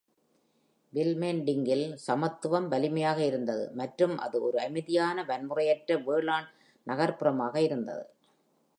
[0.93, 6.49] வில்மெர்டிங்கில் சமத்துவம் வலிமையாக இருந்தது மற்றும் அது ஒரு அமைதியான வன்முறையற்ற வேளாண்
[6.87, 8.03] நகர்புறமாக இருந்தது.